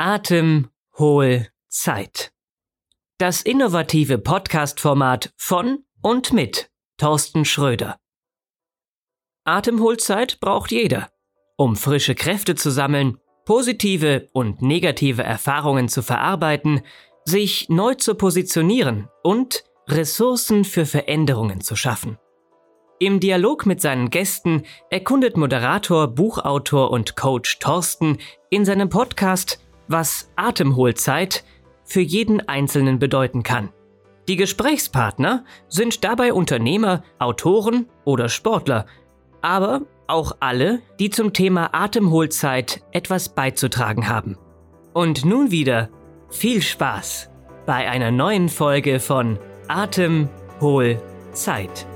[0.00, 2.30] Atem, Hohl, Zeit.
[3.18, 7.98] Das innovative Podcast-Format von und mit Thorsten Schröder.
[9.42, 11.10] Atemholzeit braucht jeder,
[11.56, 16.82] um frische Kräfte zu sammeln, positive und negative Erfahrungen zu verarbeiten,
[17.24, 22.18] sich neu zu positionieren und Ressourcen für Veränderungen zu schaffen.
[23.00, 28.18] Im Dialog mit seinen Gästen erkundet Moderator, Buchautor und Coach Thorsten
[28.48, 29.58] in seinem Podcast
[29.88, 31.44] was Atemholzeit
[31.84, 33.70] für jeden Einzelnen bedeuten kann.
[34.28, 38.86] Die Gesprächspartner sind dabei Unternehmer, Autoren oder Sportler,
[39.40, 44.36] aber auch alle, die zum Thema Atemholzeit etwas beizutragen haben.
[44.92, 45.88] Und nun wieder
[46.30, 47.30] viel Spaß
[47.66, 51.86] bei einer neuen Folge von Atemholzeit.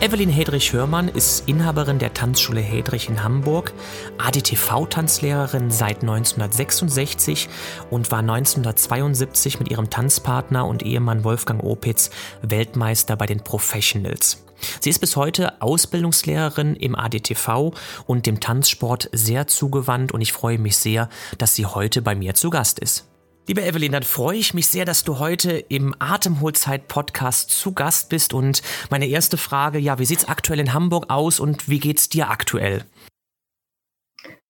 [0.00, 3.72] Evelyn Hedrich-Hörmann ist Inhaberin der Tanzschule Hedrich in Hamburg,
[4.18, 7.48] ADTV-Tanzlehrerin seit 1966
[7.90, 12.10] und war 1972 mit ihrem Tanzpartner und Ehemann Wolfgang Opitz
[12.42, 14.44] Weltmeister bei den Professionals.
[14.80, 17.72] Sie ist bis heute Ausbildungslehrerin im ADTV
[18.06, 21.08] und dem Tanzsport sehr zugewandt und ich freue mich sehr,
[21.38, 23.07] dass sie heute bei mir zu Gast ist.
[23.48, 28.34] Liebe Evelyn, dann freue ich mich sehr, dass du heute im Atemholzeit-Podcast zu Gast bist.
[28.34, 28.60] Und
[28.90, 32.10] meine erste Frage, ja, wie sieht es aktuell in Hamburg aus und wie geht es
[32.10, 32.84] dir aktuell?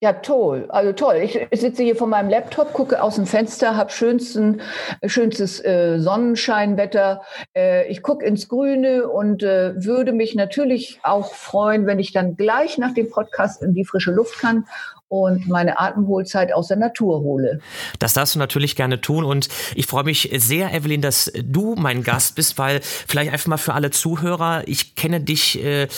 [0.01, 0.67] Ja, toll.
[0.71, 1.17] Also toll.
[1.17, 4.63] Ich sitze hier vor meinem Laptop, gucke aus dem Fenster, habe schönsten,
[5.07, 7.23] schönstes äh, Sonnenscheinwetter.
[7.55, 12.37] Äh, ich gucke ins Grüne und äh, würde mich natürlich auch freuen, wenn ich dann
[12.37, 14.67] gleich nach dem Podcast in die frische Luft kann
[15.09, 17.61] und meine Atemholzeit aus der Natur hole.
[17.99, 22.03] Das darfst du natürlich gerne tun und ich freue mich sehr, Evelyn, dass du mein
[22.03, 25.89] Gast bist, weil vielleicht einfach mal für alle Zuhörer, ich kenne dich äh,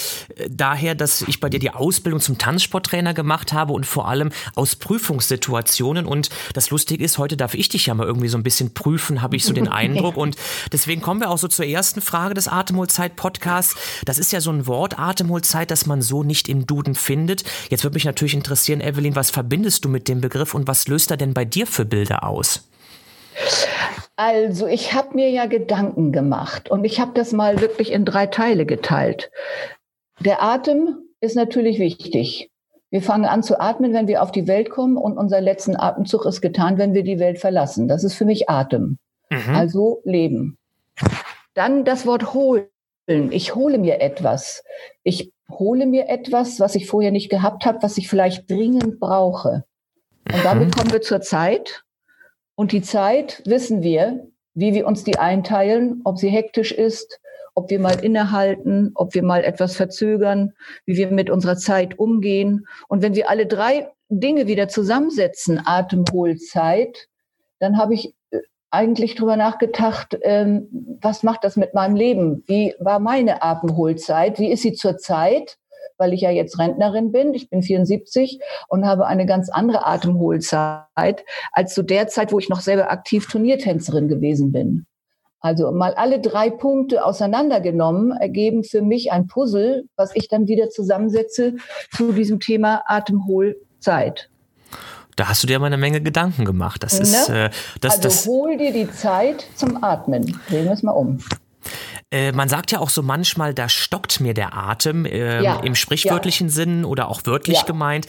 [0.48, 4.76] daher, dass ich bei dir die Ausbildung zum Tanzsporttrainer gemacht habe und vor allem aus
[4.76, 8.72] Prüfungssituationen und das Lustige ist, heute darf ich dich ja mal irgendwie so ein bisschen
[8.72, 10.36] prüfen, habe ich so den Eindruck und
[10.72, 13.74] deswegen kommen wir auch so zur ersten Frage des Atemholzeit-Podcasts.
[14.04, 17.42] Das ist ja so ein Wort, Atemholzeit, das man so nicht im Duden findet.
[17.70, 20.86] Jetzt würde mich natürlich interessieren, Evelyn, Evelyn, was verbindest du mit dem Begriff und was
[20.86, 22.69] löst er denn bei dir für Bilder aus?
[24.16, 28.26] Also ich habe mir ja Gedanken gemacht und ich habe das mal wirklich in drei
[28.26, 29.30] Teile geteilt.
[30.20, 32.50] Der Atem ist natürlich wichtig.
[32.90, 36.26] Wir fangen an zu atmen, wenn wir auf die Welt kommen und unser letzten Atemzug
[36.26, 37.88] ist getan, wenn wir die Welt verlassen.
[37.88, 38.98] Das ist für mich Atem.
[39.30, 39.54] Mhm.
[39.54, 40.58] Also Leben.
[41.54, 42.66] Dann das Wort holen.
[43.06, 44.64] Ich hole mir etwas.
[45.02, 49.64] Ich hole mir etwas, was ich vorher nicht gehabt habe, was ich vielleicht dringend brauche.
[50.32, 50.72] Und damit mhm.
[50.72, 51.84] kommen wir zur Zeit.
[52.60, 57.18] Und die Zeit wissen wir, wie wir uns die einteilen, ob sie hektisch ist,
[57.54, 60.52] ob wir mal innehalten, ob wir mal etwas verzögern,
[60.84, 62.66] wie wir mit unserer Zeit umgehen.
[62.86, 67.08] Und wenn wir alle drei Dinge wieder zusammensetzen, Atemholzeit,
[67.60, 68.14] dann habe ich
[68.70, 72.44] eigentlich drüber nachgedacht, ähm, was macht das mit meinem Leben?
[72.46, 74.38] Wie war meine Atemholzeit?
[74.38, 75.56] Wie ist sie zurzeit?
[76.00, 81.24] Weil ich ja jetzt Rentnerin bin, ich bin 74 und habe eine ganz andere Atemholzeit
[81.52, 84.86] als zu der Zeit, wo ich noch selber aktiv Turniertänzerin gewesen bin.
[85.40, 90.70] Also mal alle drei Punkte auseinandergenommen ergeben für mich ein Puzzle, was ich dann wieder
[90.70, 91.56] zusammensetze
[91.94, 94.30] zu diesem Thema Atemholzeit.
[95.16, 96.82] Da hast du dir mal eine Menge Gedanken gemacht.
[96.82, 97.02] Das ne?
[97.02, 97.50] ist, äh,
[97.80, 100.40] das, also das, hol dir die Zeit zum Atmen.
[100.48, 101.20] Drehen wir es mal um.
[102.12, 105.76] Äh, man sagt ja auch so manchmal, da stockt mir der Atem äh, ja, im
[105.76, 106.52] sprichwörtlichen ja.
[106.52, 107.64] Sinn oder auch wörtlich ja.
[107.64, 108.06] gemeint.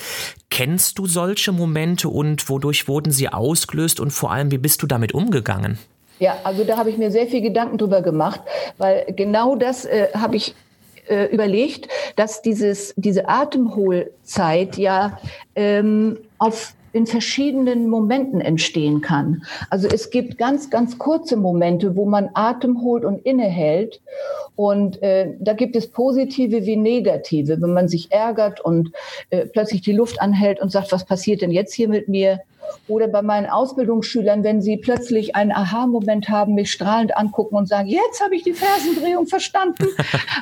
[0.49, 4.87] Kennst du solche Momente und wodurch wurden sie ausgelöst und vor allem, wie bist du
[4.87, 5.77] damit umgegangen?
[6.17, 8.41] Ja, also da habe ich mir sehr viel Gedanken drüber gemacht,
[8.77, 10.55] weil genau das äh, habe ich
[11.07, 15.19] äh, überlegt, dass dieses, diese Atemholzeit ja
[15.55, 19.43] ähm, auf in verschiedenen Momenten entstehen kann.
[19.69, 24.01] Also es gibt ganz, ganz kurze Momente, wo man Atem holt und innehält.
[24.55, 27.61] Und äh, da gibt es positive wie negative.
[27.61, 28.91] Wenn man sich ärgert und
[29.29, 32.41] äh, plötzlich die Luft anhält und sagt, was passiert denn jetzt hier mit mir?
[32.87, 37.87] Oder bei meinen Ausbildungsschülern, wenn sie plötzlich einen Aha-Moment haben, mich strahlend angucken und sagen,
[37.87, 39.87] jetzt habe ich die Fersendrehung verstanden.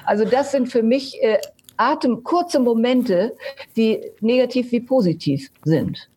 [0.05, 1.37] Also das sind für mich äh,
[1.77, 3.35] Atem, kurze Momente,
[3.75, 6.09] die negativ wie positiv sind.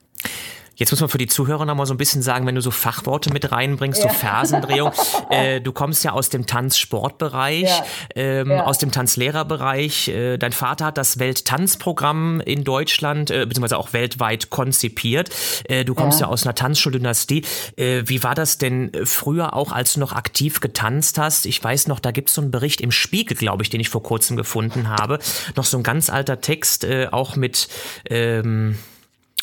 [0.76, 2.70] Jetzt muss man für die Zuhörer noch mal so ein bisschen sagen, wenn du so
[2.70, 4.10] Fachworte mit reinbringst, ja.
[4.10, 4.92] so Fersendrehung.
[5.30, 7.84] äh, du kommst ja aus dem Tanzsportbereich, ja.
[8.14, 8.64] ähm, ja.
[8.64, 10.08] aus dem Tanzlehrerbereich.
[10.08, 15.30] Äh, dein Vater hat das Welttanzprogramm in Deutschland, äh, beziehungsweise auch weltweit konzipiert.
[15.64, 17.44] Äh, du kommst ja, aus einer Tanzschuldynastie.
[17.76, 21.46] Äh, wie war das denn früher auch, als du noch aktiv getanzt hast?
[21.46, 23.90] Ich weiß noch, da gibt es so einen Bericht im Spiegel, glaube ich, den ich
[23.90, 25.18] vor kurzem gefunden habe.
[25.54, 27.68] Noch so ein ganz alter Text, äh, auch mit
[28.08, 28.78] ähm,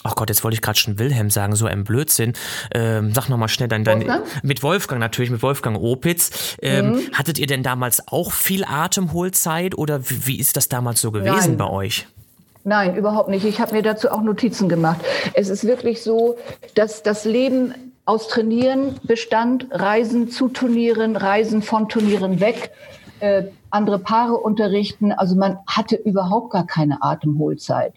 [0.10, 2.34] ach Gott, jetzt wollte ich gerade schon Wilhelm sagen, so ein Blödsinn.
[2.74, 4.44] Ähm, sag nochmal schnell dein, dein Wolfgang?
[4.44, 6.58] mit Wolfgang natürlich, mit Wolfgang Opitz.
[6.62, 7.02] Ähm, mhm.
[7.14, 11.50] Hattet ihr denn damals auch viel Atemholzeit oder wie, wie ist das damals so gewesen
[11.52, 11.58] Nein.
[11.58, 12.08] bei euch?
[12.64, 13.46] Nein, überhaupt nicht.
[13.46, 15.00] Ich habe mir dazu auch Notizen gemacht.
[15.34, 16.38] Es ist wirklich so,
[16.76, 17.74] dass das Leben
[18.06, 22.72] aus Trainieren bestand, Reisen zu Turnieren, Reisen von Turnieren weg,
[23.20, 25.12] äh, andere Paare unterrichten.
[25.12, 27.94] Also man hatte überhaupt gar keine Atemholzeit.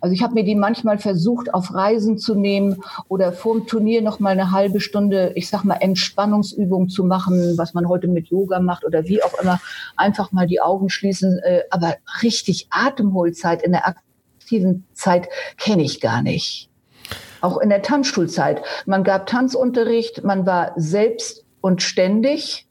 [0.00, 4.02] Also ich habe mir die manchmal versucht, auf Reisen zu nehmen oder vor dem Turnier
[4.02, 8.28] noch mal eine halbe Stunde, ich sag mal, Entspannungsübung zu machen, was man heute mit
[8.28, 9.60] Yoga macht oder wie auch immer,
[9.96, 11.38] einfach mal die Augen schließen.
[11.40, 16.70] Äh, aber richtig Atemholzeit in der aktiven Zeit kenne ich gar nicht.
[17.40, 18.62] Auch in der Tanzschulzeit.
[18.86, 22.67] Man gab Tanzunterricht, man war selbst und ständig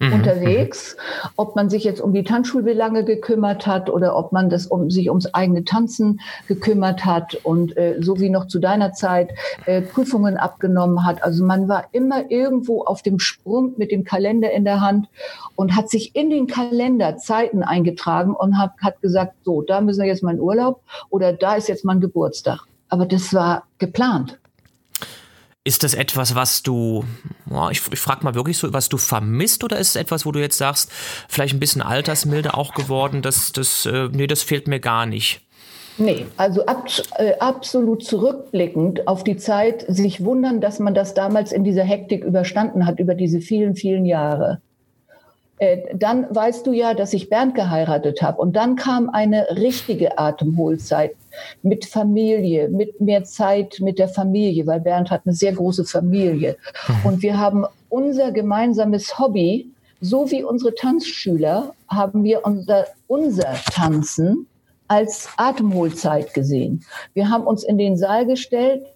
[0.00, 0.14] mhm.
[0.14, 0.96] unterwegs.
[1.36, 5.08] Ob man sich jetzt um die Tanzschulbelange gekümmert hat oder ob man das um sich
[5.08, 9.30] ums eigene Tanzen gekümmert hat und äh, so wie noch zu deiner Zeit
[9.66, 11.22] äh, Prüfungen abgenommen hat.
[11.22, 15.08] Also man war immer irgendwo auf dem Sprung mit dem Kalender in der Hand
[15.54, 20.00] und hat sich in den Kalender Zeiten eingetragen und hat, hat gesagt, so, da müssen
[20.00, 20.80] wir jetzt mal in Urlaub
[21.10, 22.60] oder da ist jetzt mein Geburtstag.
[22.88, 24.39] Aber das war geplant.
[25.62, 27.04] Ist das etwas, was du,
[27.70, 30.40] ich, ich frage mal wirklich so, was du vermisst oder ist es etwas, wo du
[30.40, 30.90] jetzt sagst,
[31.28, 35.42] vielleicht ein bisschen altersmilde auch geworden, dass das, äh, nee, das fehlt mir gar nicht?
[35.98, 36.86] Nee, also ab,
[37.18, 42.24] äh, absolut zurückblickend auf die Zeit, sich wundern, dass man das damals in dieser Hektik
[42.24, 44.62] überstanden hat, über diese vielen, vielen Jahre.
[45.60, 48.38] Äh, dann weißt du ja, dass ich Bernd geheiratet habe.
[48.40, 51.14] Und dann kam eine richtige Atemholzeit
[51.62, 56.56] mit Familie, mit mehr Zeit mit der Familie, weil Bernd hat eine sehr große Familie.
[56.88, 56.94] Mhm.
[57.04, 59.70] Und wir haben unser gemeinsames Hobby,
[60.00, 64.46] so wie unsere Tanzschüler, haben wir unser, unser Tanzen
[64.88, 66.86] als Atemholzeit gesehen.
[67.12, 68.86] Wir haben uns in den Saal gestellt,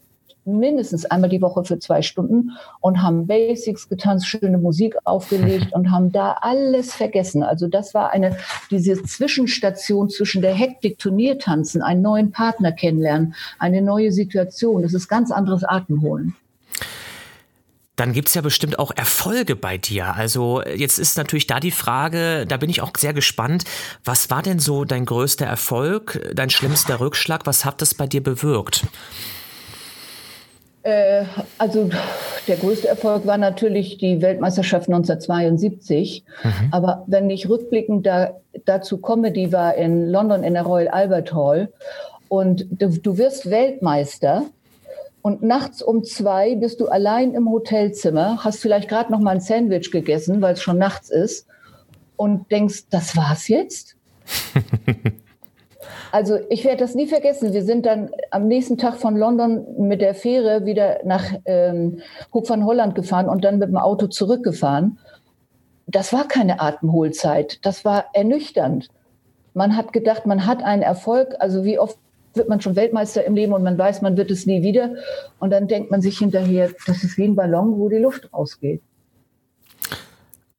[0.44, 5.91] mindestens einmal die Woche für zwei Stunden und haben Basics getanzt, schöne Musik aufgelegt und
[5.91, 7.43] haben da alles vergessen.
[7.43, 8.37] Also das war eine,
[8.70, 14.82] diese Zwischenstation zwischen der Hektik Turniertanzen, einen neuen Partner kennenlernen, eine neue Situation.
[14.82, 16.37] Das ist ganz anderes Atemholen.
[17.96, 20.17] Dann gibt's ja bestimmt auch Erfolge bei dir.
[20.17, 23.64] Also jetzt ist natürlich da die Frage, da bin ich auch sehr gespannt,
[24.05, 28.23] was war denn so dein größter Erfolg, dein schlimmster Rückschlag, was hat das bei dir
[28.23, 28.85] bewirkt?
[30.84, 31.25] Äh,
[31.56, 31.90] also
[32.46, 36.25] der größte Erfolg war natürlich die Weltmeisterschaft 1972.
[36.42, 36.50] Mhm.
[36.70, 38.34] Aber wenn ich rückblickend da,
[38.66, 41.72] dazu komme, die war in London in der Royal Albert Hall
[42.28, 44.44] und du, du wirst Weltmeister
[45.22, 49.40] und nachts um zwei bist du allein im Hotelzimmer, hast vielleicht gerade noch mal ein
[49.40, 51.46] Sandwich gegessen, weil es schon nachts ist
[52.16, 53.96] und denkst, das war's jetzt?
[56.14, 57.52] Also ich werde das nie vergessen.
[57.52, 62.02] Wir sind dann am nächsten Tag von London mit der Fähre wieder nach ähm,
[62.32, 65.00] Hoek van Holland gefahren und dann mit dem Auto zurückgefahren.
[65.88, 67.58] Das war keine Atemholzeit.
[67.66, 68.90] Das war ernüchternd.
[69.55, 71.34] Man hat gedacht, man hat einen Erfolg.
[71.40, 71.99] Also wie oft
[72.34, 74.94] wird man schon Weltmeister im Leben und man weiß, man wird es nie wieder.
[75.40, 78.82] Und dann denkt man sich hinterher, das ist wie ein Ballon, wo die Luft rausgeht.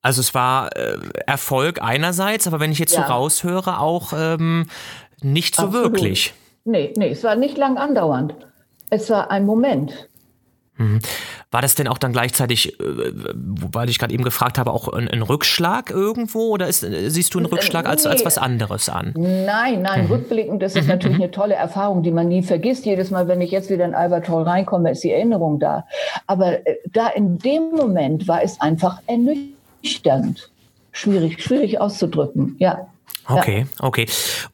[0.06, 3.08] Also es war äh, Erfolg einerseits, aber wenn ich jetzt ja.
[3.08, 4.68] so raushöre, auch ähm,
[5.22, 5.92] nicht so Absolut.
[5.92, 6.34] wirklich.
[6.64, 8.36] Nee, nee, es war nicht lang andauernd.
[8.90, 10.10] Es war ein Moment.
[10.78, 11.00] Mhm.
[11.52, 15.08] War das denn auch dann gleichzeitig, äh, weil ich gerade eben gefragt habe, auch ein,
[15.08, 18.10] ein Rückschlag irgendwo oder ist, siehst du einen äh, Rückschlag als, nee.
[18.10, 19.14] als was anderes an?
[19.16, 20.12] Nein, nein, mhm.
[20.12, 20.90] rückblickend ist es mhm.
[20.90, 21.24] natürlich mhm.
[21.24, 22.86] eine tolle Erfahrung, die man nie vergisst.
[22.86, 25.86] Jedes Mal, wenn ich jetzt wieder in Albert Hall reinkomme, ist die Erinnerung da.
[26.28, 30.52] Aber äh, da in dem Moment war es einfach ernüchternd.
[30.92, 32.88] Schwierig, schwierig auszudrücken, ja.
[33.28, 33.86] Okay, ja.
[33.86, 34.06] okay.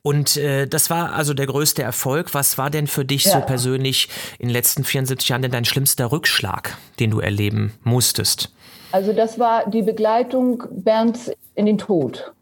[0.02, 2.34] Und äh, das war also der größte Erfolg.
[2.34, 3.32] Was war denn für dich ja.
[3.34, 4.10] so persönlich
[4.40, 8.54] in den letzten 74 Jahren denn dein schlimmster Rückschlag, den du erleben musstest?
[8.92, 12.34] Also das war die Begleitung Bernds in den Tod.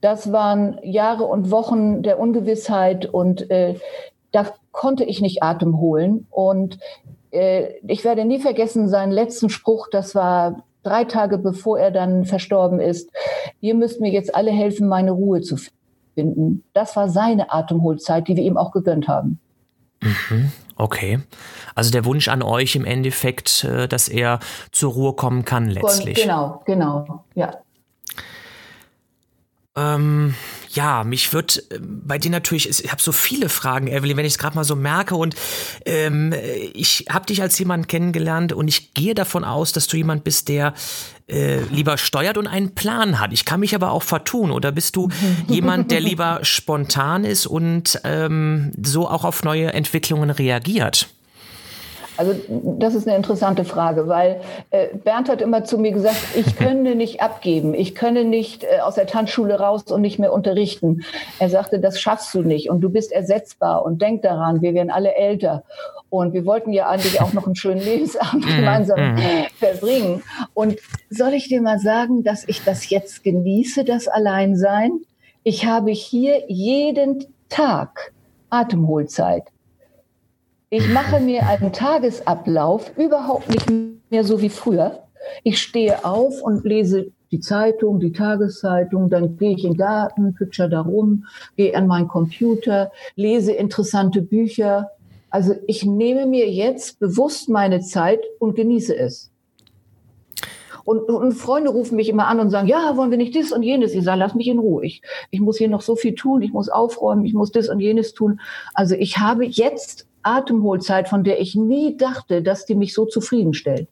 [0.00, 3.76] Das waren Jahre und Wochen der Ungewissheit und äh,
[4.32, 6.26] da konnte ich nicht Atem holen.
[6.30, 6.78] Und
[7.30, 12.24] äh, ich werde nie vergessen seinen letzten Spruch, das war drei Tage bevor er dann
[12.24, 13.10] verstorben ist,
[13.60, 15.56] ihr müsst mir jetzt alle helfen, meine Ruhe zu
[16.14, 16.64] finden.
[16.72, 19.38] Das war seine Atemholzeit, die wir ihm auch gegönnt haben.
[20.00, 21.18] Mhm, okay.
[21.74, 24.38] Also der Wunsch an euch im Endeffekt, äh, dass er
[24.72, 26.22] zur Ruhe kommen kann letztlich.
[26.22, 27.52] Genau, genau, ja.
[29.78, 30.34] Ähm,
[30.70, 34.34] ja, mich wird äh, bei dir natürlich, ich habe so viele Fragen, Evelyn, wenn ich
[34.34, 35.34] es gerade mal so merke und
[35.84, 36.34] ähm,
[36.74, 40.48] ich habe dich als jemand kennengelernt und ich gehe davon aus, dass du jemand bist,
[40.48, 40.74] der
[41.28, 43.32] äh, lieber steuert und einen Plan hat.
[43.32, 44.50] Ich kann mich aber auch vertun.
[44.50, 45.10] Oder bist du
[45.48, 51.08] jemand, der lieber spontan ist und ähm, so auch auf neue Entwicklungen reagiert?
[52.18, 56.56] Also das ist eine interessante Frage, weil äh, Bernd hat immer zu mir gesagt, ich
[56.58, 61.04] könne nicht abgeben, ich könne nicht äh, aus der Tanzschule raus und nicht mehr unterrichten.
[61.38, 64.90] Er sagte, das schaffst du nicht und du bist ersetzbar und denk daran, wir werden
[64.90, 65.62] alle älter.
[66.10, 68.56] Und wir wollten ja eigentlich auch noch einen schönen Lebensabend mhm.
[68.56, 69.20] gemeinsam mhm.
[69.56, 70.22] verbringen.
[70.54, 70.76] Und
[71.10, 75.00] soll ich dir mal sagen, dass ich das jetzt genieße, das Alleinsein?
[75.44, 78.12] Ich habe hier jeden Tag
[78.50, 79.44] Atemholzeit.
[80.70, 83.70] Ich mache mir einen Tagesablauf überhaupt nicht
[84.10, 85.02] mehr so wie früher.
[85.42, 90.34] Ich stehe auf und lese die Zeitung, die Tageszeitung, dann gehe ich in den Garten,
[90.34, 91.24] pütscher da rum,
[91.56, 94.90] gehe an meinen Computer, lese interessante Bücher.
[95.30, 99.30] Also ich nehme mir jetzt bewusst meine Zeit und genieße es.
[100.84, 103.62] Und, und, Freunde rufen mich immer an und sagen, ja, wollen wir nicht das und
[103.62, 103.94] jenes?
[103.94, 104.84] Ich sage, lass mich in Ruhe.
[104.84, 107.80] Ich, ich muss hier noch so viel tun, ich muss aufräumen, ich muss das und
[107.80, 108.40] jenes tun.
[108.74, 113.88] Also ich habe jetzt Atemholzeit, von der ich nie dachte, dass die mich so zufriedenstellt.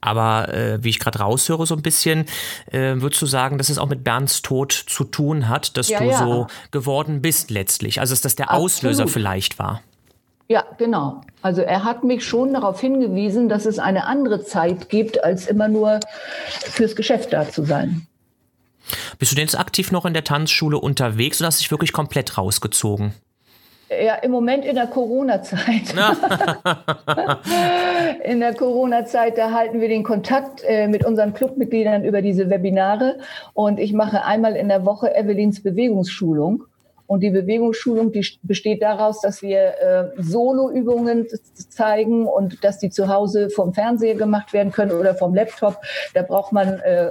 [0.00, 2.26] Aber äh, wie ich gerade raushöre, so ein bisschen,
[2.70, 5.98] äh, würdest du sagen, dass es auch mit Bernds Tod zu tun hat, dass ja,
[5.98, 6.18] du ja.
[6.18, 8.00] so geworden bist letztlich?
[8.00, 8.64] Also, dass das der Absolut.
[8.66, 9.80] Auslöser vielleicht war?
[10.46, 11.22] Ja, genau.
[11.40, 15.68] Also er hat mich schon darauf hingewiesen, dass es eine andere Zeit gibt, als immer
[15.68, 16.00] nur
[16.50, 18.06] fürs Geschäft da zu sein.
[19.18, 21.92] Bist du denn jetzt aktiv noch in der Tanzschule unterwegs oder hast du dich wirklich
[21.92, 23.14] komplett rausgezogen?
[24.02, 25.94] Ja, im Moment in der Corona-Zeit.
[28.24, 33.18] in der Corona-Zeit, da halten wir den Kontakt äh, mit unseren Clubmitgliedern über diese Webinare.
[33.52, 36.64] Und ich mache einmal in der Woche Evelyns Bewegungsschulung.
[37.06, 41.26] Und die Bewegungsschulung, die besteht daraus, dass wir äh, Soloübungen
[41.68, 45.76] zeigen und dass die zu Hause vom Fernseher gemacht werden können oder vom Laptop.
[46.14, 47.10] Da braucht man äh,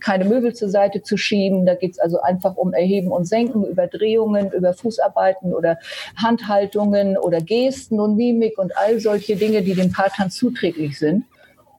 [0.00, 1.66] keine Möbel zur Seite zu schieben.
[1.66, 5.78] Da geht's also einfach um Erheben und Senken, über Drehungen, über Fußarbeiten oder
[6.16, 11.24] Handhaltungen oder Gesten und Mimik und all solche Dinge, die dem Paartanz zuträglich sind.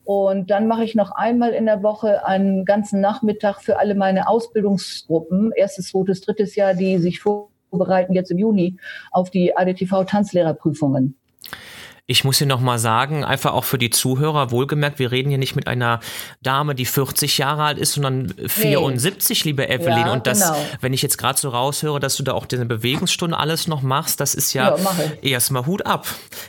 [0.03, 4.27] Und dann mache ich noch einmal in der Woche einen ganzen Nachmittag für alle meine
[4.27, 8.77] Ausbildungsgruppen, erstes, zweites, drittes Jahr, die sich vor vorbereiten jetzt im Juni
[9.11, 11.15] auf die ADTV-Tanzlehrerprüfungen.
[12.07, 15.55] Ich muss hier nochmal sagen, einfach auch für die Zuhörer, wohlgemerkt, wir reden hier nicht
[15.55, 16.01] mit einer
[16.43, 19.49] Dame, die 40 Jahre alt ist, sondern 74, nee.
[19.49, 20.05] liebe Evelyn.
[20.05, 20.55] Ja, und das, genau.
[20.81, 24.19] wenn ich jetzt gerade so raushöre, dass du da auch diese Bewegungsstunde alles noch machst,
[24.19, 26.05] das ist ja, ja erstmal Hut ab.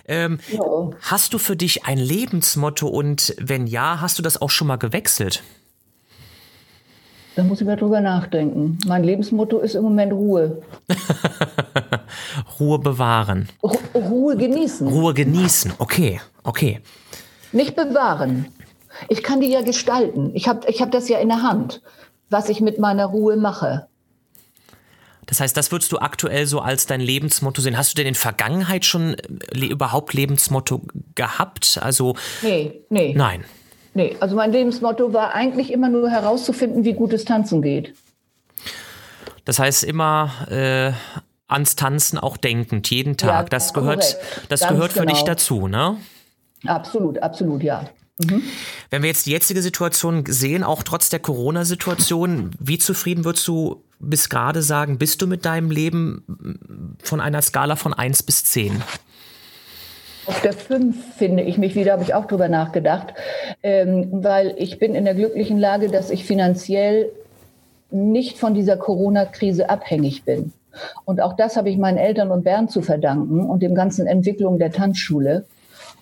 [0.07, 0.61] Ähm, ja.
[1.01, 4.77] Hast du für dich ein Lebensmotto und wenn ja, hast du das auch schon mal
[4.77, 5.43] gewechselt?
[7.37, 8.79] Da muss ich mal drüber nachdenken.
[8.87, 10.63] Mein Lebensmotto ist im Moment Ruhe.
[12.59, 13.51] Ruhe bewahren.
[13.63, 14.89] Ru Ruhe genießen.
[14.89, 16.81] Ruhe genießen, okay, okay.
[17.53, 18.47] Nicht bewahren.
[19.11, 20.31] Ich kann die ja gestalten.
[20.33, 21.83] Ich habe ich hab das ja in der Hand,
[22.31, 23.87] was ich mit meiner Ruhe mache.
[25.27, 27.77] Das heißt, das würdest du aktuell so als dein Lebensmotto sehen.
[27.77, 30.81] Hast du denn in Vergangenheit schon äh, überhaupt Lebensmotto
[31.15, 31.79] gehabt?
[31.83, 33.13] Also nee, nee.
[33.15, 33.45] Nein.
[33.97, 37.95] Nee, also mein Lebensmotto war eigentlich immer nur herauszufinden, wie gutes Tanzen geht.
[39.47, 40.93] Das heißt immer äh,
[41.49, 43.45] ans Tanzen auch denkend, jeden Tag.
[43.45, 44.19] Ja, das gehört,
[44.51, 45.15] das gehört für genau.
[45.15, 45.97] dich dazu, ne?
[46.67, 47.89] Absolut, absolut, ja.
[48.19, 48.43] Mhm.
[48.91, 53.83] Wenn wir jetzt die jetzige Situation sehen, auch trotz der Corona-Situation, wie zufrieden würdest du
[53.99, 58.83] bis gerade sagen, bist du mit deinem Leben von einer Skala von 1 bis 10?
[60.27, 63.15] Auf der 5 finde ich mich wieder, habe ich auch drüber nachgedacht,
[63.63, 67.11] ähm, weil ich bin in der glücklichen Lage, dass ich finanziell
[67.91, 70.53] nicht von dieser Corona-Krise abhängig bin.
[71.05, 74.59] Und auch das habe ich meinen Eltern und Bernd zu verdanken und dem ganzen Entwicklung
[74.59, 75.47] der Tanzschule.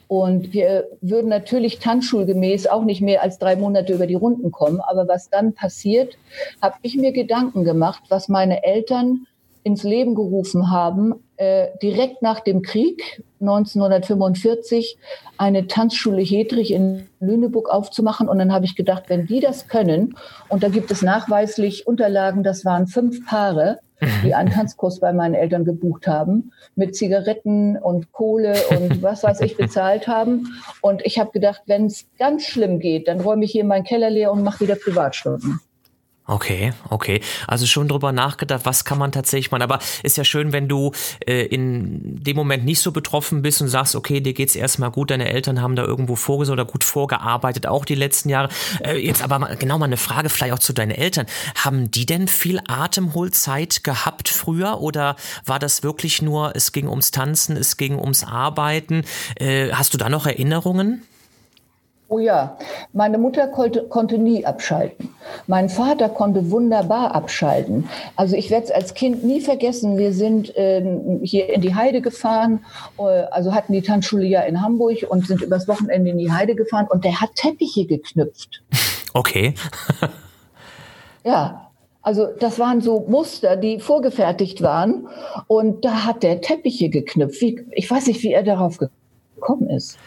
[0.08, 4.80] Und wir würden natürlich tanzschulgemäß auch nicht mehr als drei Monate über die Runden kommen.
[4.80, 6.16] Aber was dann passiert,
[6.60, 9.26] habe ich mir Gedanken gemacht, was meine Eltern
[9.62, 14.98] ins Leben gerufen haben, äh, direkt nach dem Krieg 1945
[15.36, 18.28] eine Tanzschule Hedrich in Lüneburg aufzumachen.
[18.28, 20.16] Und dann habe ich gedacht, wenn die das können,
[20.48, 23.80] und da gibt es nachweislich Unterlagen, das waren fünf Paare,
[24.22, 29.40] die einen Tanzkurs bei meinen Eltern gebucht haben, mit Zigaretten und Kohle und was weiß
[29.40, 30.48] ich bezahlt haben.
[30.80, 34.10] Und ich habe gedacht, wenn es ganz schlimm geht, dann räume ich hier meinen Keller
[34.10, 35.60] leer und mache wieder Privatstunden.
[36.26, 37.20] Okay, okay.
[37.46, 39.60] Also schon drüber nachgedacht, was kann man tatsächlich machen.
[39.60, 40.92] Aber ist ja schön, wenn du
[41.26, 45.10] äh, in dem Moment nicht so betroffen bist und sagst, okay, dir geht's erstmal gut,
[45.10, 48.48] deine Eltern haben da irgendwo vorgesorgt oder gut vorgearbeitet, auch die letzten Jahre.
[48.82, 51.26] Äh, jetzt aber mal, genau mal eine Frage vielleicht auch zu deinen Eltern.
[51.62, 57.10] Haben die denn viel Atemholzeit gehabt früher oder war das wirklich nur, es ging ums
[57.10, 59.04] Tanzen, es ging ums Arbeiten?
[59.36, 61.02] Äh, hast du da noch Erinnerungen?
[62.14, 62.56] Oh ja,
[62.92, 65.08] meine Mutter konnte, konnte nie abschalten.
[65.48, 67.88] Mein Vater konnte wunderbar abschalten.
[68.14, 69.98] Also ich werde es als Kind nie vergessen.
[69.98, 72.64] Wir sind ähm, hier in die Heide gefahren,
[73.00, 73.02] äh,
[73.32, 76.86] also hatten die Tanzschule ja in Hamburg und sind übers Wochenende in die Heide gefahren
[76.88, 78.62] und der hat Teppiche geknüpft.
[79.16, 79.54] Okay.
[81.24, 81.70] ja,
[82.02, 85.06] also das waren so Muster, die vorgefertigt waren
[85.46, 87.40] und da hat der Teppiche geknüpft.
[87.40, 89.98] Wie, ich weiß nicht, wie er darauf gekommen ist.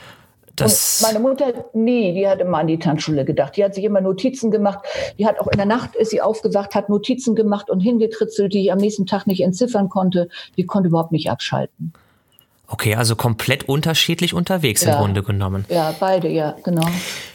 [0.57, 3.55] Das und meine Mutter, nee, die hat immer an die Tanzschule gedacht.
[3.57, 4.79] Die hat sich immer Notizen gemacht.
[5.17, 8.63] Die hat auch in der Nacht, ist sie aufgewacht, hat Notizen gemacht und hingekritzelt, die
[8.63, 10.29] ich am nächsten Tag nicht entziffern konnte.
[10.57, 11.93] Die konnte überhaupt nicht abschalten.
[12.69, 14.91] Okay, also komplett unterschiedlich unterwegs ja.
[14.91, 15.65] im Grunde genommen.
[15.69, 16.85] Ja, beide, ja, genau.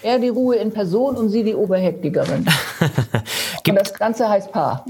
[0.03, 2.47] Er die Ruhe in Person und sie die Oberhäuptlingerin.
[3.67, 4.85] und das Ganze heißt Paar.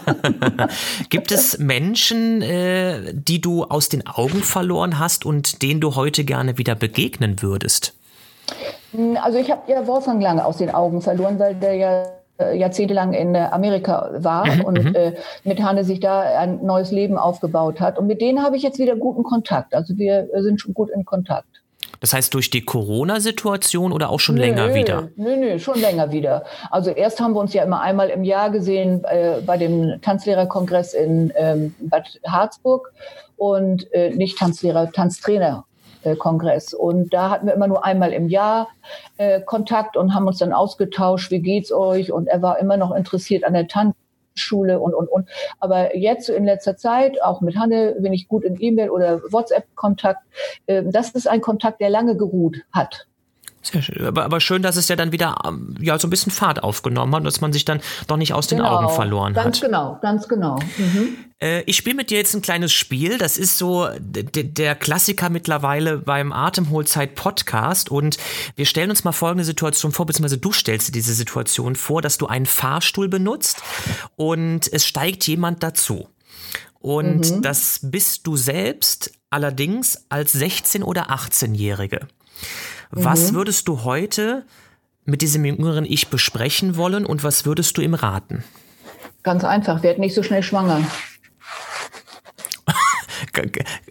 [1.10, 6.24] Gibt es Menschen, äh, die du aus den Augen verloren hast und denen du heute
[6.24, 7.92] gerne wieder begegnen würdest?
[8.92, 12.06] Hm, also ich habe ja Wolfgang lange aus den Augen verloren, weil der ja
[12.38, 14.94] jahrzehntelang in äh, Amerika war mhm, und mhm.
[14.94, 15.12] äh,
[15.44, 17.98] mit Hanne sich da ein neues Leben aufgebaut hat.
[17.98, 19.74] Und mit denen habe ich jetzt wieder guten Kontakt.
[19.74, 21.48] Also wir sind schon gut in Kontakt.
[22.00, 25.08] Das heißt durch die Corona-Situation oder auch schon nö, länger wieder?
[25.16, 26.44] Nö, nö, schon länger wieder.
[26.70, 30.94] Also erst haben wir uns ja immer einmal im Jahr gesehen äh, bei dem Tanzlehrerkongress
[30.94, 32.92] in ähm, Bad Harzburg
[33.36, 35.64] und äh, nicht Tanzlehrer, Tanztrainer
[36.14, 36.72] Kongress.
[36.74, 38.68] Und da hatten wir immer nur einmal im Jahr
[39.16, 42.12] äh, Kontakt und haben uns dann ausgetauscht, wie geht's euch?
[42.12, 45.28] Und er war immer noch interessiert an der Tanzschule und, und, und.
[45.58, 50.22] Aber jetzt in letzter Zeit, auch mit Hanne, bin ich gut in E-Mail oder WhatsApp-Kontakt.
[50.66, 53.06] Äh, das ist ein Kontakt, der lange geruht hat.
[53.72, 54.06] Sehr schön.
[54.06, 57.14] Aber, aber schön, dass es ja dann wieder ähm, ja, so ein bisschen Fahrt aufgenommen
[57.14, 59.44] hat, dass man sich dann doch nicht aus den genau, Augen verloren ganz hat.
[59.44, 60.56] Ganz genau, ganz genau.
[60.78, 61.16] Mhm.
[61.40, 63.18] Äh, ich spiele mit dir jetzt ein kleines Spiel.
[63.18, 67.90] Das ist so der Klassiker mittlerweile beim Atemholzeit-Podcast.
[67.90, 68.16] Und
[68.54, 72.18] wir stellen uns mal folgende Situation vor, beziehungsweise du stellst dir diese Situation vor, dass
[72.18, 73.62] du einen Fahrstuhl benutzt
[74.16, 76.08] und es steigt jemand dazu.
[76.78, 77.42] Und mhm.
[77.42, 82.06] das bist du selbst allerdings als 16- oder 18-Jährige.
[82.90, 83.36] Was mhm.
[83.36, 84.44] würdest du heute
[85.04, 88.44] mit diesem jüngeren Ich besprechen wollen und was würdest du ihm raten?
[89.22, 90.82] Ganz einfach, werd nicht so schnell schwanger.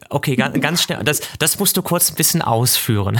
[0.10, 1.04] Okay, ganz schnell.
[1.04, 3.20] Das, das musst du kurz ein bisschen ausführen.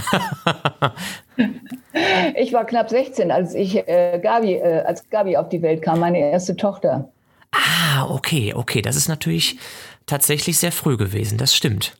[2.36, 6.00] ich war knapp 16, als ich äh, Gabi, äh, als Gabi auf die Welt kam,
[6.00, 7.08] meine erste Tochter.
[7.52, 8.82] Ah, okay, okay.
[8.82, 9.58] Das ist natürlich
[10.06, 11.96] tatsächlich sehr früh gewesen, das stimmt.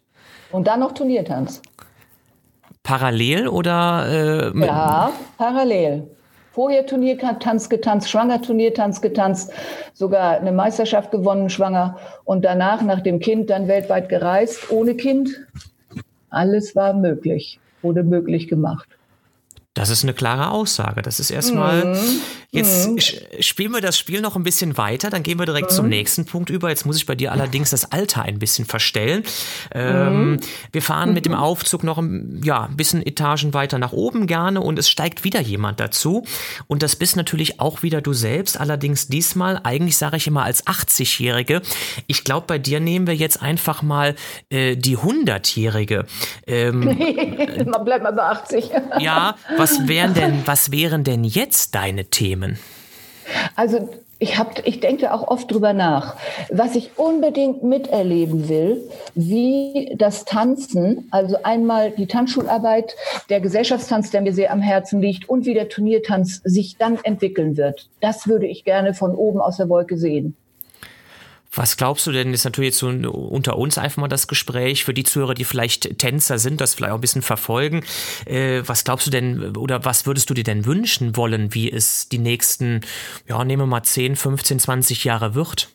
[0.50, 1.62] Und dann noch Turniertanz
[2.86, 4.52] parallel oder?
[4.54, 6.15] Äh, ja, parallel.
[6.56, 9.52] Vorher Turniertanz getanzt, schwanger Turniertanz getanzt,
[9.92, 15.46] sogar eine Meisterschaft gewonnen, schwanger und danach nach dem Kind dann weltweit gereist, ohne Kind.
[16.30, 18.88] Alles war möglich, wurde möglich gemacht.
[19.74, 21.02] Das ist eine klare Aussage.
[21.02, 21.84] Das ist erstmal.
[21.84, 21.98] Mhm.
[22.56, 22.98] Jetzt mhm.
[23.40, 25.74] spielen wir das Spiel noch ein bisschen weiter, dann gehen wir direkt mhm.
[25.74, 26.68] zum nächsten Punkt über.
[26.70, 29.22] Jetzt muss ich bei dir allerdings das Alter ein bisschen verstellen.
[29.72, 30.40] Ähm, mhm.
[30.72, 31.38] wir fahren mit dem mhm.
[31.38, 35.40] Aufzug noch ein, ja, ein bisschen Etagen weiter nach oben gerne und es steigt wieder
[35.40, 36.24] jemand dazu.
[36.66, 38.58] Und das bist natürlich auch wieder du selbst.
[38.58, 41.62] Allerdings diesmal, eigentlich sage ich immer als 80-Jährige.
[42.06, 44.14] Ich glaube, bei dir nehmen wir jetzt einfach mal
[44.50, 46.06] äh, die 100-Jährige.
[46.46, 46.80] Ähm,
[47.66, 48.70] Man bleibt mal bei 80.
[48.98, 52.45] ja, was was wären denn, was wären denn jetzt deine Themen?
[53.54, 56.16] Also ich, hab, ich denke auch oft drüber nach,
[56.50, 62.96] was ich unbedingt miterleben will, wie das Tanzen, also einmal die Tanzschularbeit,
[63.28, 67.56] der Gesellschaftstanz, der mir sehr am Herzen liegt, und wie der Turniertanz sich dann entwickeln
[67.56, 67.88] wird.
[68.00, 70.34] Das würde ich gerne von oben aus der Wolke sehen.
[71.52, 74.94] Was glaubst du denn, ist natürlich jetzt so unter uns einfach mal das Gespräch für
[74.94, 77.82] die Zuhörer, die vielleicht Tänzer sind, das vielleicht auch ein bisschen verfolgen.
[78.26, 82.08] Äh, was glaubst du denn oder was würdest du dir denn wünschen wollen, wie es
[82.08, 82.82] die nächsten,
[83.28, 85.68] ja, nehmen wir mal 10, 15, 20 Jahre wird?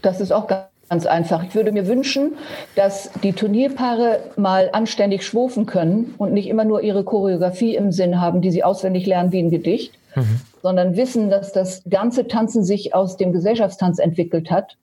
[0.00, 1.44] Das ist auch ganz einfach.
[1.44, 2.34] Ich würde mir wünschen,
[2.74, 8.20] dass die Turnierpaare mal anständig schwufen können und nicht immer nur ihre Choreografie im Sinn
[8.20, 10.40] haben, die sie auswendig lernen wie ein Gedicht, mhm.
[10.62, 14.76] sondern wissen, dass das ganze Tanzen sich aus dem Gesellschaftstanz entwickelt hat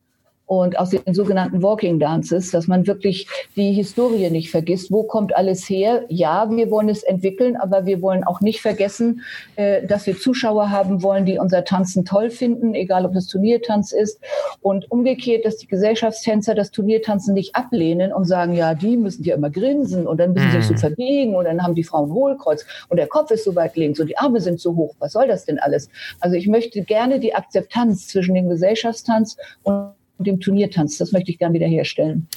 [0.50, 4.92] und aus den sogenannten Walking Dances, dass man wirklich die Historie nicht vergisst.
[4.92, 6.06] Wo kommt alles her?
[6.10, 9.22] Ja, wir wollen es entwickeln, aber wir wollen auch nicht vergessen,
[9.58, 13.92] äh, dass wir Zuschauer haben wollen, die unser Tanzen toll finden, egal ob es Turniertanz
[13.92, 14.22] ist.
[14.60, 19.36] Und umgekehrt, dass die Gesellschaftstänzer das Turniertanzen nicht ablehnen und sagen, ja, die müssen ja
[19.36, 20.78] immer grinsen und dann müssen sie sich so mhm.
[20.80, 24.08] verbiegen und dann haben die Frauen Hohlkreuz und der Kopf ist so weit links und
[24.08, 24.96] die Arme sind so hoch.
[24.98, 25.90] Was soll das denn alles?
[26.22, 29.92] Also ich möchte gerne die Akzeptanz zwischen dem Gesellschaftstanz und
[30.26, 30.98] dem Turniertanz.
[30.98, 32.28] Das möchte ich gerne wiederherstellen.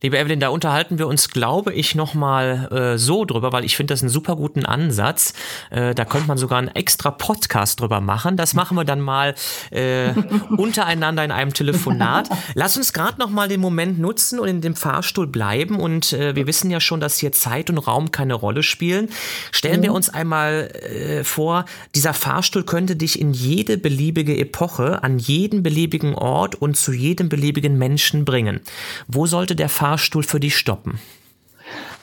[0.00, 3.94] Liebe Evelyn, da unterhalten wir uns, glaube ich, nochmal äh, so drüber, weil ich finde
[3.94, 5.32] das einen super guten Ansatz.
[5.70, 8.36] Äh, da könnte man sogar einen extra Podcast drüber machen.
[8.36, 9.34] Das machen wir dann mal
[9.72, 10.10] äh,
[10.56, 12.28] untereinander in einem Telefonat.
[12.54, 15.80] Lass uns gerade nochmal den Moment nutzen und in dem Fahrstuhl bleiben.
[15.80, 19.08] Und äh, wir wissen ja schon, dass hier Zeit und Raum keine Rolle spielen.
[19.50, 19.82] Stellen mhm.
[19.82, 21.64] wir uns einmal äh, vor,
[21.96, 27.28] dieser Fahrstuhl könnte dich in jede beliebige Epoche, an jeden beliebigen Ort und zu jedem
[27.28, 28.60] beliebigen Menschen bringen.
[29.08, 30.98] Wo sollte der Fahrstuhl Fahrstuhl für dich stoppen?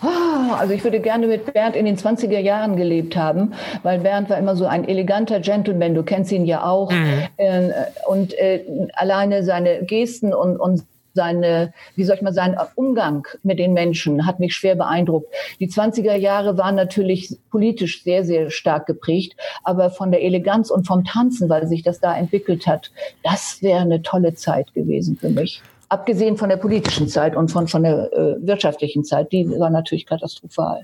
[0.02, 4.28] Ah, also ich würde gerne mit Bernd in den 20er Jahren gelebt haben, weil Bernd
[4.32, 6.92] war immer so ein eleganter Gentleman, du kennst ihn ja auch.
[6.92, 7.28] Mhm.
[7.38, 7.70] Äh,
[8.08, 10.82] und äh, alleine seine Gesten und, und
[11.14, 15.32] seine, wie soll ich mal sagen, Umgang mit den Menschen hat mich schwer beeindruckt.
[15.60, 20.88] Die 20er Jahre waren natürlich politisch sehr, sehr stark geprägt, aber von der Eleganz und
[20.88, 22.90] vom Tanzen, weil sich das da entwickelt hat,
[23.22, 25.62] das wäre eine tolle Zeit gewesen für mich.
[25.96, 30.06] Abgesehen von der politischen Zeit und von, von der äh, wirtschaftlichen Zeit, die war natürlich
[30.06, 30.82] katastrophal.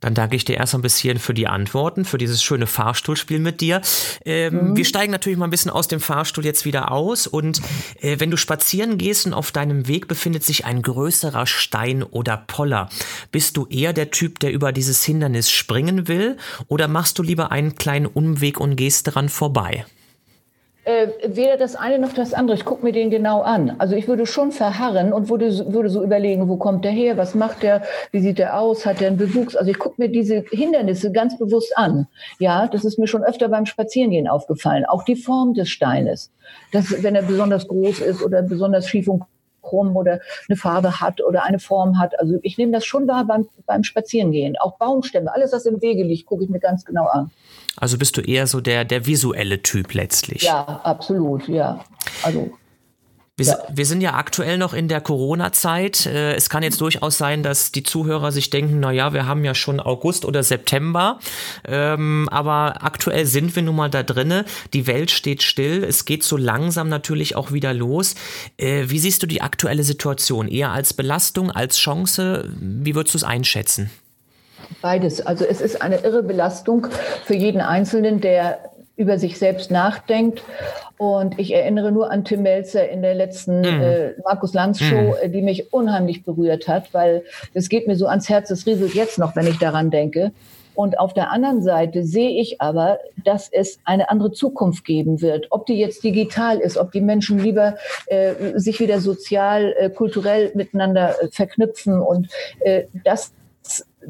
[0.00, 3.62] Dann danke ich dir erst ein bisschen für die Antworten, für dieses schöne Fahrstuhlspiel mit
[3.62, 3.80] dir.
[4.26, 4.76] Ähm, mhm.
[4.76, 7.26] Wir steigen natürlich mal ein bisschen aus dem Fahrstuhl jetzt wieder aus.
[7.26, 7.62] Und
[8.02, 12.36] äh, wenn du spazieren gehst und auf deinem Weg befindet sich ein größerer Stein oder
[12.36, 12.90] Poller,
[13.32, 16.36] bist du eher der Typ, der über dieses Hindernis springen will?
[16.68, 19.86] Oder machst du lieber einen kleinen Umweg und gehst daran vorbei?
[20.86, 22.56] Äh, weder das eine noch das andere.
[22.56, 23.74] Ich gucke mir den genau an.
[23.78, 27.34] Also ich würde schon verharren und würde, würde so überlegen, wo kommt der her, was
[27.34, 29.56] macht der, wie sieht der aus, hat der einen Bewuchs.
[29.56, 32.06] Also ich gucke mir diese Hindernisse ganz bewusst an.
[32.38, 34.84] Ja, das ist mir schon öfter beim Spazierengehen aufgefallen.
[34.86, 36.30] Auch die Form des Steines.
[36.70, 39.24] Das, wenn er besonders groß ist oder besonders schief und
[39.62, 42.18] krumm oder eine Farbe hat oder eine Form hat.
[42.20, 44.56] Also ich nehme das schon wahr beim, beim Spazierengehen.
[44.60, 47.32] Auch Baumstämme, alles, was im Wege liegt, gucke ich mir ganz genau an.
[47.76, 50.42] Also bist du eher so der, der visuelle Typ letztlich.
[50.42, 51.84] Ja, absolut, ja.
[52.22, 52.50] Also
[53.38, 53.58] wir, ja.
[53.70, 56.06] wir, sind ja aktuell noch in der Corona-Zeit.
[56.06, 59.44] Äh, es kann jetzt durchaus sein, dass die Zuhörer sich denken, na ja, wir haben
[59.44, 61.18] ja schon August oder September.
[61.68, 64.46] Ähm, aber aktuell sind wir nun mal da drinne.
[64.72, 65.84] Die Welt steht still.
[65.84, 68.14] Es geht so langsam natürlich auch wieder los.
[68.56, 70.48] Äh, wie siehst du die aktuelle Situation?
[70.48, 72.48] Eher als Belastung, als Chance?
[72.58, 73.90] Wie würdest du es einschätzen?
[74.82, 75.24] Beides.
[75.24, 76.88] Also es ist eine irre Belastung
[77.24, 78.58] für jeden Einzelnen, der
[78.96, 80.42] über sich selbst nachdenkt.
[80.98, 83.82] Und ich erinnere nur an Tim Melzer in der letzten mhm.
[83.82, 85.32] äh, Markus Lanz Show, mhm.
[85.32, 89.18] die mich unheimlich berührt hat, weil es geht mir so ans Herz, es rieselt jetzt
[89.18, 90.32] noch, wenn ich daran denke.
[90.74, 95.46] Und auf der anderen Seite sehe ich aber, dass es eine andere Zukunft geben wird.
[95.50, 97.76] Ob die jetzt digital ist, ob die Menschen lieber
[98.06, 102.28] äh, sich wieder sozial, äh, kulturell miteinander äh, verknüpfen und
[102.60, 103.32] äh, das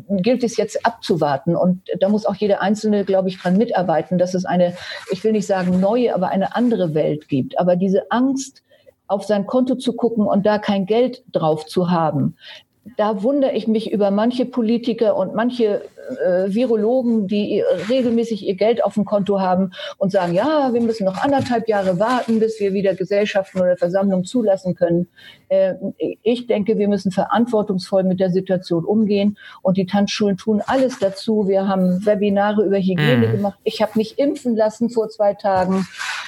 [0.09, 1.57] gilt es jetzt abzuwarten.
[1.57, 4.75] Und da muss auch jeder Einzelne, glaube ich, dran mitarbeiten, dass es eine,
[5.11, 7.59] ich will nicht sagen neue, aber eine andere Welt gibt.
[7.59, 8.63] Aber diese Angst,
[9.09, 12.37] auf sein Konto zu gucken und da kein Geld drauf zu haben,
[12.97, 18.85] da wundere ich mich über manche Politiker und manche äh, Virologen, die regelmäßig ihr Geld
[18.85, 22.73] auf dem Konto haben und sagen, ja, wir müssen noch anderthalb Jahre warten, bis wir
[22.73, 25.09] wieder Gesellschaften oder Versammlungen zulassen können.
[25.49, 25.75] Äh,
[26.23, 31.49] ich denke, wir müssen verantwortungsvoll mit der Situation umgehen und die Tanzschulen tun alles dazu.
[31.49, 33.33] Wir haben Webinare über Hygiene mhm.
[33.33, 33.59] gemacht.
[33.65, 35.87] Ich habe mich impfen lassen vor zwei Tagen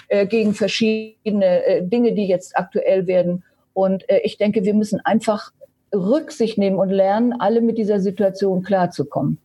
[0.08, 3.44] äh, gegen verschiedene äh, Dinge, die jetzt aktuell werden.
[3.74, 5.52] Und äh, ich denke, wir müssen einfach
[5.94, 9.38] Rücksicht nehmen und lernen, alle mit dieser Situation klarzukommen.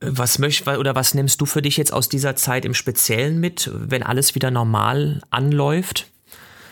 [0.00, 3.70] Was möcht, oder was nimmst du für dich jetzt aus dieser Zeit im Speziellen mit,
[3.74, 6.06] wenn alles wieder normal anläuft?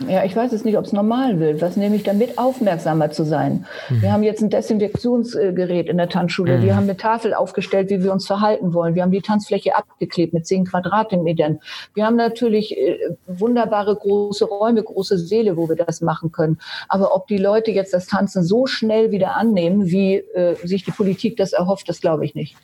[0.07, 1.63] Ja, ich weiß es nicht, ob es normal wird.
[1.63, 3.65] Was nehme ich damit, aufmerksamer zu sein?
[3.89, 4.03] Mhm.
[4.03, 6.59] Wir haben jetzt ein Desinfektionsgerät in der Tanzschule.
[6.59, 6.63] Mhm.
[6.63, 8.95] Wir haben eine Tafel aufgestellt, wie wir uns verhalten wollen.
[8.95, 11.61] Wir haben die Tanzfläche abgeklebt mit zehn Quadratmetern.
[11.95, 16.59] Wir haben natürlich äh, wunderbare große Räume, große Seele, wo wir das machen können.
[16.89, 20.91] Aber ob die Leute jetzt das Tanzen so schnell wieder annehmen, wie äh, sich die
[20.91, 22.57] Politik das erhofft, das glaube ich nicht.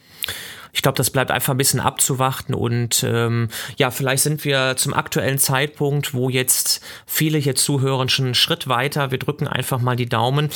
[0.73, 4.95] Ich glaube, das bleibt einfach ein bisschen abzuwarten und ähm, ja, vielleicht sind wir zum
[4.95, 9.11] aktuellen Zeitpunkt, wo jetzt viele hier zuhören, schon einen Schritt weiter.
[9.11, 10.49] Wir drücken einfach mal die Daumen.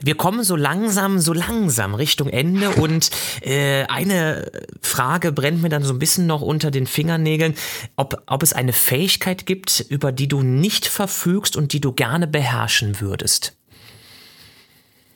[0.00, 3.10] Wir kommen so langsam, so langsam Richtung Ende und
[3.42, 7.54] äh, eine Frage brennt mir dann so ein bisschen noch unter den Fingernägeln,
[7.96, 12.28] ob, ob es eine Fähigkeit gibt, über die du nicht verfügst und die du gerne
[12.28, 13.56] beherrschen würdest.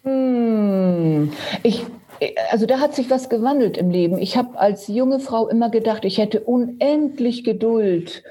[0.02, 1.84] Hm, ich
[2.50, 4.18] also da hat sich was gewandelt im Leben.
[4.18, 8.22] Ich habe als junge Frau immer gedacht, ich hätte unendlich Geduld,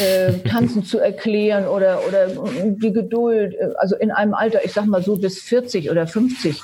[0.00, 2.28] äh, tanzen zu erklären oder, oder
[2.64, 6.60] die Geduld, äh, also in einem Alter, ich sag mal so bis 40 oder 50.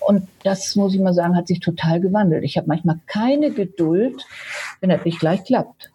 [0.00, 2.44] Und das, muss ich mal sagen, hat sich total gewandelt.
[2.44, 4.24] Ich habe manchmal keine Geduld,
[4.80, 5.90] wenn das nicht gleich klappt.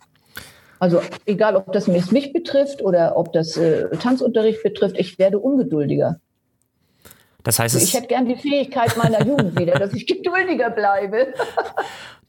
[0.79, 6.19] Also egal, ob das mich betrifft oder ob das äh, Tanzunterricht betrifft, ich werde ungeduldiger.
[7.43, 11.33] Das heißt, ich hätte gern die Fähigkeit meiner Jugend wieder, dass ich geduldiger bleibe.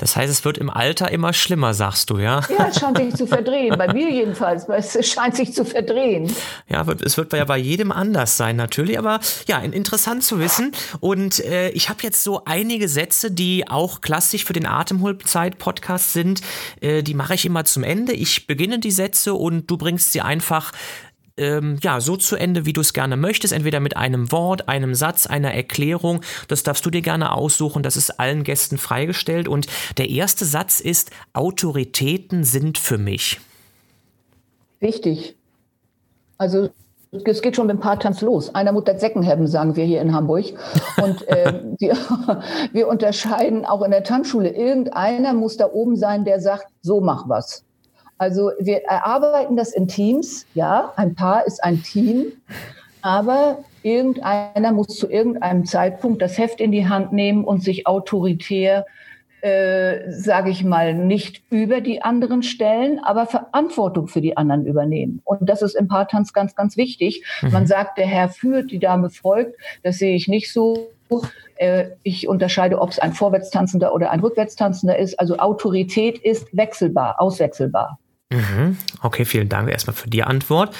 [0.03, 2.41] Das heißt, es wird im Alter immer schlimmer, sagst du, ja?
[2.59, 3.79] Ja, es scheint sich zu verdrehen.
[3.79, 4.69] Bei mir jedenfalls.
[4.69, 6.35] Es scheint sich zu verdrehen.
[6.69, 8.99] Ja, es wird ja bei jedem anders sein, natürlich.
[8.99, 10.73] Aber ja, interessant zu wissen.
[10.99, 16.41] Und äh, ich habe jetzt so einige Sätze, die auch klassisch für den Atemholzeit-Podcast sind.
[16.81, 18.13] Äh, die mache ich immer zum Ende.
[18.13, 20.73] Ich beginne die Sätze und du bringst sie einfach
[21.37, 24.95] ähm, ja, so zu Ende, wie du es gerne möchtest, entweder mit einem Wort, einem
[24.95, 26.23] Satz, einer Erklärung.
[26.49, 29.49] Das darfst du dir gerne aussuchen, das ist allen Gästen freigestellt.
[29.49, 29.67] Und
[29.99, 33.41] der erste Satz ist, Autoritäten sind für mich.
[34.81, 35.37] Wichtig.
[36.39, 36.71] Also
[37.13, 38.55] es geht schon mit dem Paartanz los.
[38.55, 40.47] Einer muss das Säcken haben, sagen wir hier in Hamburg.
[41.03, 41.97] Und äh, wir,
[42.73, 44.51] wir unterscheiden auch in der Tanzschule.
[44.51, 47.65] Irgendeiner muss da oben sein, der sagt, so mach was.
[48.23, 50.47] Also wir erarbeiten das in Teams.
[50.55, 52.27] Ja, ein Paar ist ein Team,
[53.03, 58.87] aber irgendeiner muss zu irgendeinem Zeitpunkt das Heft in die Hand nehmen und sich autoritär
[59.41, 65.21] äh, sage ich mal, nicht über die anderen stellen, aber Verantwortung für die anderen übernehmen.
[65.25, 67.25] Und das ist im Paartanz ganz, ganz wichtig.
[67.43, 67.51] Mhm.
[67.51, 69.57] Man sagt, der Herr führt, die Dame folgt.
[69.83, 70.93] Das sehe ich nicht so.
[71.57, 75.19] Äh, ich unterscheide, ob es ein Vorwärtstanzender oder ein Rückwärtstanzender ist.
[75.19, 77.99] Also Autorität ist wechselbar, auswechselbar.
[78.33, 78.79] Mhm.
[79.03, 80.75] Okay, vielen Dank erstmal für die Antwort.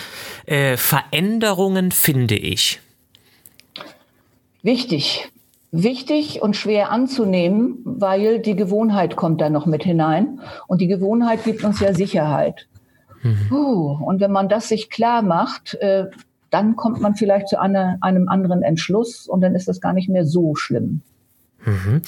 [0.47, 2.81] Äh, Veränderungen finde ich.
[4.63, 5.29] Wichtig.
[5.71, 10.41] Wichtig und schwer anzunehmen, weil die Gewohnheit kommt da noch mit hinein.
[10.67, 12.67] Und die Gewohnheit gibt uns ja Sicherheit.
[13.23, 13.49] Mhm.
[13.51, 16.07] Uh, und wenn man das sich klar macht, äh,
[16.51, 20.09] dann kommt man vielleicht zu einer, einem anderen Entschluss und dann ist das gar nicht
[20.09, 21.01] mehr so schlimm.
[21.65, 22.03] Mhm.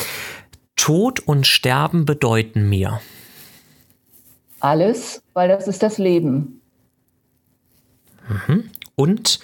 [0.77, 3.01] Tod und Sterben bedeuten mir.
[4.65, 6.63] Alles, weil das ist das Leben.
[8.27, 8.71] Mhm.
[8.97, 9.39] Und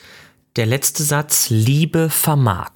[0.56, 2.70] der letzte Satz, Liebe vermag.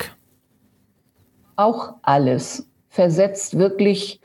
[1.56, 2.66] Auch alles.
[2.90, 4.20] Versetzt wirklich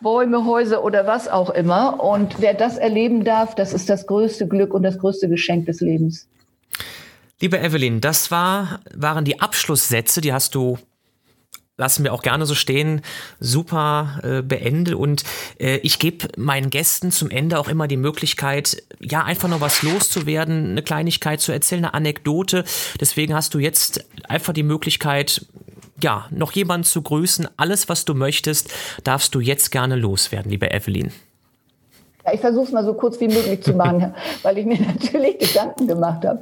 [0.00, 2.00] Bäume, Häuser oder was auch immer.
[2.00, 5.80] Und wer das erleben darf, das ist das größte Glück und das größte Geschenk des
[5.80, 6.28] Lebens.
[7.40, 10.78] Liebe Evelyn, das war, waren die Abschlusssätze, die hast du
[11.82, 13.00] lassen wir auch gerne so stehen,
[13.40, 14.94] super äh, beendet.
[14.94, 15.24] Und
[15.58, 19.82] äh, ich gebe meinen Gästen zum Ende auch immer die Möglichkeit, ja, einfach noch was
[19.82, 22.62] loszuwerden, eine Kleinigkeit zu erzählen, eine Anekdote.
[23.00, 25.44] Deswegen hast du jetzt einfach die Möglichkeit,
[26.00, 27.48] ja, noch jemanden zu grüßen.
[27.56, 31.10] Alles, was du möchtest, darfst du jetzt gerne loswerden, liebe Evelyn.
[32.24, 35.38] Ja, ich versuche es mal so kurz wie möglich zu machen, weil ich mir natürlich
[35.38, 36.40] Gedanken gemacht habe.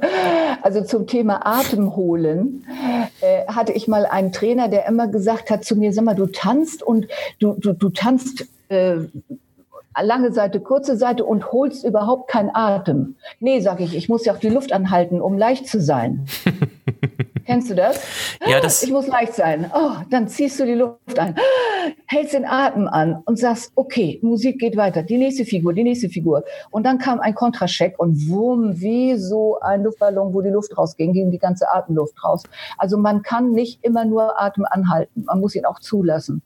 [0.61, 2.65] Also zum Thema Atemholen
[3.21, 6.27] äh, hatte ich mal einen Trainer, der immer gesagt hat zu mir, sag mal, du
[6.27, 7.07] tanzt und
[7.39, 8.97] du, du, du tanzt äh,
[9.99, 13.15] lange Seite, kurze Seite und holst überhaupt keinen Atem.
[13.39, 16.25] Nee, sage ich, ich muss ja auch die Luft anhalten, um leicht zu sein.
[17.45, 17.99] Kennst du das?
[18.45, 18.83] Ja, das.
[18.83, 19.69] Ich muss leicht sein.
[19.73, 21.35] Oh, dann ziehst du die Luft ein,
[22.05, 25.03] hältst den Atem an und sagst, okay, Musik geht weiter.
[25.03, 26.43] Die nächste Figur, die nächste Figur.
[26.69, 31.13] Und dann kam ein Kontrascheck und wumm, wie so ein Luftballon, wo die Luft rausging,
[31.13, 32.43] ging die ganze Atemluft raus.
[32.77, 35.23] Also man kann nicht immer nur Atem anhalten.
[35.25, 36.41] Man muss ihn auch zulassen.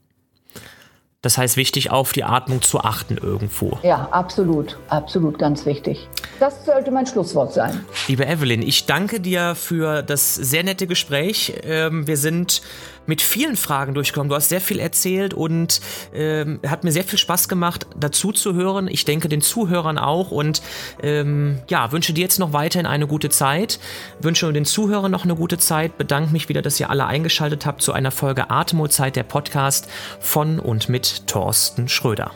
[1.25, 3.79] Das heißt, wichtig auf die Atmung zu achten irgendwo.
[3.81, 6.08] Ja, absolut, absolut, ganz wichtig.
[6.39, 7.85] Das sollte mein Schlusswort sein.
[8.07, 11.53] Liebe Evelyn, ich danke dir für das sehr nette Gespräch.
[11.63, 12.61] Ähm, wir sind
[13.05, 14.29] mit vielen Fragen durchgekommen.
[14.29, 15.79] Du hast sehr viel erzählt und
[16.13, 18.87] ähm, hat mir sehr viel Spaß gemacht, dazu zu hören.
[18.87, 20.61] Ich denke den Zuhörern auch und
[21.01, 23.79] ähm, ja, wünsche dir jetzt noch weiterhin eine gute Zeit.
[24.19, 25.97] Wünsche den Zuhörern noch eine gute Zeit.
[25.97, 29.87] Bedanke mich wieder, dass ihr alle eingeschaltet habt zu einer Folge Atemozeit, der Podcast
[30.19, 32.31] von und mit Thorsten Schröder.